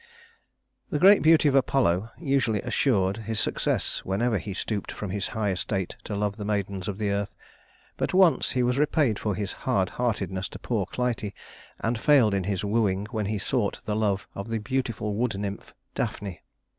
II 0.01 0.63
The 0.93 0.97
great 0.99 1.21
beauty 1.21 1.47
of 1.47 1.53
Apollo 1.53 2.09
usually 2.17 2.59
assured 2.63 3.17
his 3.17 3.39
success 3.39 3.99
whenever 4.03 4.39
he 4.39 4.51
stooped 4.51 4.91
from 4.91 5.11
his 5.11 5.27
high 5.37 5.51
estate 5.51 5.95
to 6.05 6.15
love 6.15 6.37
the 6.37 6.43
maidens 6.43 6.87
of 6.87 6.97
the 6.97 7.11
earth; 7.11 7.35
but 7.97 8.11
once 8.11 8.53
he 8.53 8.63
was 8.63 8.79
repaid 8.79 9.19
for 9.19 9.35
his 9.35 9.53
hard 9.53 9.89
heartedness 10.01 10.49
to 10.49 10.57
poor 10.57 10.87
Clytie, 10.87 11.35
and 11.81 11.99
failed 11.99 12.33
in 12.33 12.45
his 12.45 12.65
wooing 12.65 13.05
when 13.11 13.27
he 13.27 13.37
sought 13.37 13.79
the 13.85 13.95
love 13.95 14.27
of 14.33 14.49
the 14.49 14.57
beautiful 14.57 15.13
wood 15.13 15.37
nymph 15.37 15.71
Daphne. 15.93 16.41